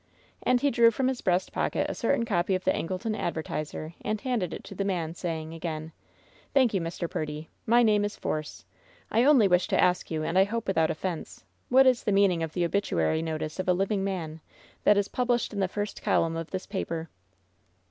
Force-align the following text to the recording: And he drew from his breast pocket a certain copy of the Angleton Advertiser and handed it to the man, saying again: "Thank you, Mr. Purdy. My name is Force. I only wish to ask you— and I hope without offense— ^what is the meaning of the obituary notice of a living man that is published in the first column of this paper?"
And 0.41 0.61
he 0.61 0.71
drew 0.71 0.89
from 0.89 1.09
his 1.09 1.21
breast 1.21 1.51
pocket 1.51 1.85
a 1.87 1.93
certain 1.93 2.25
copy 2.25 2.55
of 2.55 2.63
the 2.63 2.71
Angleton 2.75 3.15
Advertiser 3.15 3.93
and 4.03 4.19
handed 4.19 4.51
it 4.51 4.63
to 4.63 4.73
the 4.73 4.83
man, 4.83 5.13
saying 5.13 5.53
again: 5.53 5.91
"Thank 6.55 6.73
you, 6.73 6.81
Mr. 6.81 7.07
Purdy. 7.07 7.49
My 7.67 7.83
name 7.83 8.03
is 8.03 8.15
Force. 8.17 8.65
I 9.11 9.23
only 9.23 9.47
wish 9.47 9.67
to 9.67 9.79
ask 9.79 10.09
you— 10.09 10.23
and 10.23 10.39
I 10.39 10.43
hope 10.45 10.65
without 10.65 10.89
offense— 10.89 11.43
^what 11.71 11.85
is 11.85 12.03
the 12.03 12.11
meaning 12.11 12.41
of 12.41 12.53
the 12.53 12.65
obituary 12.65 13.21
notice 13.21 13.59
of 13.59 13.67
a 13.69 13.73
living 13.73 14.03
man 14.03 14.41
that 14.85 14.97
is 14.97 15.07
published 15.07 15.53
in 15.53 15.59
the 15.59 15.67
first 15.67 16.01
column 16.01 16.35
of 16.35 16.49
this 16.49 16.65
paper?" 16.65 17.07